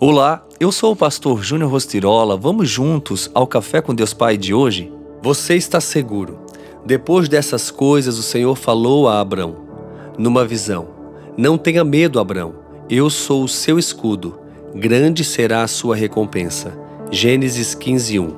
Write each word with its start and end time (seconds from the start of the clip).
Olá, 0.00 0.46
eu 0.60 0.70
sou 0.70 0.92
o 0.92 0.96
pastor 0.96 1.42
Júnior 1.42 1.72
Rostirola. 1.72 2.36
Vamos 2.36 2.70
juntos 2.70 3.28
ao 3.34 3.48
Café 3.48 3.82
com 3.82 3.92
Deus 3.92 4.14
Pai 4.14 4.36
de 4.36 4.54
hoje? 4.54 4.92
Você 5.20 5.56
está 5.56 5.80
seguro. 5.80 6.38
Depois 6.86 7.28
dessas 7.28 7.68
coisas, 7.68 8.16
o 8.16 8.22
Senhor 8.22 8.54
falou 8.54 9.08
a 9.08 9.18
Abrão, 9.18 9.56
numa 10.16 10.44
visão: 10.44 10.86
Não 11.36 11.58
tenha 11.58 11.82
medo, 11.82 12.20
Abrão. 12.20 12.54
Eu 12.88 13.10
sou 13.10 13.42
o 13.42 13.48
seu 13.48 13.76
escudo. 13.76 14.38
Grande 14.72 15.24
será 15.24 15.64
a 15.64 15.68
sua 15.68 15.96
recompensa. 15.96 16.78
Gênesis 17.10 17.74
15:1. 17.74 18.36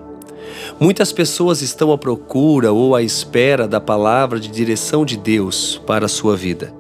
Muitas 0.81 1.13
pessoas 1.13 1.61
estão 1.61 1.93
à 1.93 1.99
procura 1.99 2.73
ou 2.73 2.95
à 2.95 3.03
espera 3.03 3.69
da 3.69 3.83
palavra 3.83 4.41
de 4.41 4.49
direção 4.49 5.05
de 5.05 5.19
Deus 5.19 5.79
para 5.87 6.07
a 6.07 6.09
sua 6.09 6.35
vida. 6.35 6.73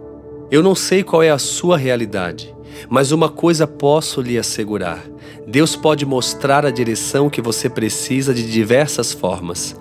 Eu 0.51 0.63
não 0.63 0.75
sei 0.75 1.03
qual 1.03 1.23
é 1.23 1.29
a 1.29 1.39
sua 1.39 1.77
realidade. 1.77 2.59
Mas 2.89 3.13
uma 3.13 3.29
coisa 3.29 3.67
posso 3.67 4.21
lhe 4.21 4.39
assegurar: 4.39 5.03
Deus 5.47 5.77
pode 5.77 6.05
mostrar 6.07 6.65
a 6.65 6.71
direção 6.71 7.31
que 7.31 7.43
você 7.43 7.69
precisa 7.69 8.33
de 8.33 8.51
diversas 8.51 9.13
formas. 9.13 9.77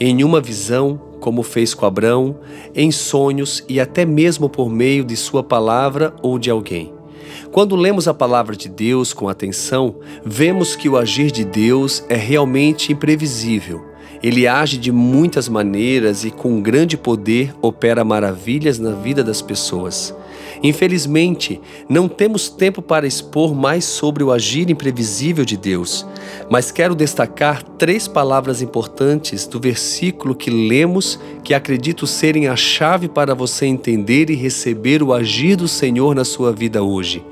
Em 0.00 0.22
uma 0.22 0.40
visão, 0.40 1.00
como 1.20 1.42
fez 1.42 1.74
com 1.74 1.84
Abraão, 1.84 2.38
em 2.74 2.90
sonhos 2.90 3.64
e 3.68 3.80
até 3.80 4.04
mesmo 4.04 4.48
por 4.48 4.70
meio 4.70 5.04
de 5.04 5.16
sua 5.16 5.42
palavra 5.42 6.14
ou 6.22 6.38
de 6.38 6.50
alguém. 6.50 6.92
Quando 7.50 7.76
lemos 7.76 8.06
a 8.06 8.14
palavra 8.14 8.54
de 8.54 8.68
Deus 8.68 9.12
com 9.12 9.28
atenção, 9.28 9.96
vemos 10.24 10.76
que 10.76 10.88
o 10.88 10.96
agir 10.96 11.30
de 11.30 11.44
Deus 11.44 12.04
é 12.08 12.16
realmente 12.16 12.92
imprevisível. 12.92 13.87
Ele 14.22 14.46
age 14.46 14.76
de 14.76 14.90
muitas 14.90 15.48
maneiras 15.48 16.24
e 16.24 16.30
com 16.30 16.60
grande 16.60 16.96
poder 16.96 17.54
opera 17.62 18.04
maravilhas 18.04 18.78
na 18.78 18.92
vida 18.92 19.22
das 19.22 19.40
pessoas. 19.40 20.14
Infelizmente, 20.62 21.60
não 21.88 22.08
temos 22.08 22.48
tempo 22.48 22.82
para 22.82 23.06
expor 23.06 23.54
mais 23.54 23.84
sobre 23.84 24.24
o 24.24 24.32
agir 24.32 24.70
imprevisível 24.70 25.44
de 25.44 25.56
Deus, 25.56 26.04
mas 26.50 26.72
quero 26.72 26.94
destacar 26.94 27.62
três 27.62 28.08
palavras 28.08 28.60
importantes 28.60 29.46
do 29.46 29.60
versículo 29.60 30.34
que 30.34 30.50
lemos 30.50 31.18
que 31.44 31.54
acredito 31.54 32.06
serem 32.06 32.48
a 32.48 32.56
chave 32.56 33.08
para 33.08 33.34
você 33.34 33.66
entender 33.66 34.30
e 34.30 34.34
receber 34.34 35.02
o 35.02 35.12
agir 35.12 35.54
do 35.54 35.68
Senhor 35.68 36.14
na 36.14 36.24
sua 36.24 36.52
vida 36.52 36.82
hoje. 36.82 37.24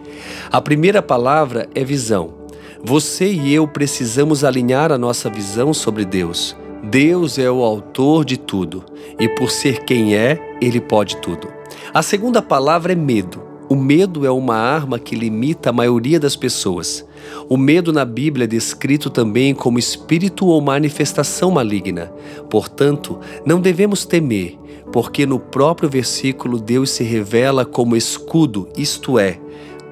A 0.50 0.60
primeira 0.60 1.02
palavra 1.02 1.68
é 1.74 1.82
visão. 1.82 2.34
Você 2.84 3.32
e 3.32 3.52
eu 3.52 3.66
precisamos 3.66 4.44
alinhar 4.44 4.92
a 4.92 4.98
nossa 4.98 5.28
visão 5.28 5.74
sobre 5.74 6.04
Deus. 6.04 6.56
Deus 6.84 7.38
é 7.38 7.50
o 7.50 7.62
autor 7.62 8.24
de 8.24 8.36
tudo 8.36 8.84
e, 9.18 9.28
por 9.28 9.50
ser 9.50 9.84
quem 9.84 10.14
é, 10.14 10.56
Ele 10.60 10.80
pode 10.80 11.16
tudo. 11.16 11.48
A 11.92 12.02
segunda 12.02 12.42
palavra 12.42 12.92
é 12.92 12.96
medo. 12.96 13.42
O 13.68 13.74
medo 13.74 14.24
é 14.24 14.30
uma 14.30 14.54
arma 14.54 14.98
que 14.98 15.16
limita 15.16 15.70
a 15.70 15.72
maioria 15.72 16.20
das 16.20 16.36
pessoas. 16.36 17.04
O 17.48 17.56
medo 17.56 17.92
na 17.92 18.04
Bíblia 18.04 18.44
é 18.44 18.46
descrito 18.46 19.10
também 19.10 19.54
como 19.54 19.78
espírito 19.78 20.46
ou 20.46 20.60
manifestação 20.60 21.50
maligna. 21.50 22.12
Portanto, 22.48 23.18
não 23.44 23.60
devemos 23.60 24.04
temer, 24.04 24.56
porque 24.92 25.26
no 25.26 25.40
próprio 25.40 25.88
versículo 25.88 26.60
Deus 26.60 26.90
se 26.90 27.02
revela 27.02 27.64
como 27.64 27.96
escudo, 27.96 28.68
isto 28.76 29.18
é, 29.18 29.40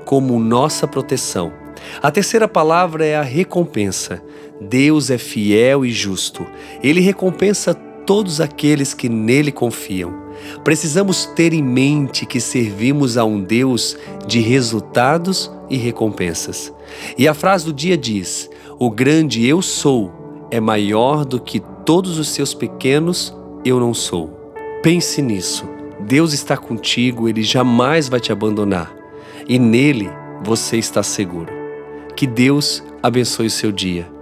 como 0.05 0.39
nossa 0.39 0.87
proteção. 0.87 1.64
A 2.03 2.11
terceira 2.11 2.49
palavra 2.49 3.05
é 3.05 3.17
a 3.17 3.23
recompensa. 3.23 4.23
Deus 4.61 5.11
é 5.11 5.19
fiel 5.19 5.85
e 5.85 5.91
justo. 5.91 6.47
Ele 6.83 7.01
recompensa 7.01 7.75
todos 7.75 8.41
aqueles 8.41 8.95
que 8.95 9.09
nele 9.09 9.51
confiam. 9.51 10.25
Precisamos 10.63 11.27
ter 11.27 11.53
em 11.53 11.63
mente 11.63 12.27
que 12.27 12.41
servimos 12.41 13.17
a 13.17 13.25
um 13.25 13.41
Deus 13.41 13.97
de 14.27 14.41
resultados 14.41 15.51
e 15.71 15.77
recompensas. 15.77 16.73
E 17.17 17.27
a 17.27 17.35
frase 17.35 17.65
do 17.65 17.73
dia 17.73 17.97
diz: 17.97 18.51
O 18.79 18.91
grande 18.91 19.47
eu 19.47 19.63
sou 19.63 20.13
é 20.51 20.61
maior 20.61 21.25
do 21.25 21.41
que 21.41 21.61
todos 21.85 22.19
os 22.19 22.29
seus 22.29 22.53
pequenos 22.53 23.35
eu 23.65 23.81
não 23.81 23.95
sou. 23.95 24.53
Pense 24.83 25.23
nisso. 25.23 25.67
Deus 26.01 26.33
está 26.33 26.57
contigo, 26.57 27.29
ele 27.29 27.43
jamais 27.43 28.09
vai 28.09 28.21
te 28.21 28.31
abandonar. 28.31 28.95
E 29.49 29.59
nele 29.59 30.11
você 30.43 30.77
está 30.77 31.03
seguro. 31.03 31.64
Que 32.17 32.27
Deus 32.27 32.83
abençoe 33.03 33.47
o 33.47 33.51
seu 33.51 33.73
dia 33.73 34.14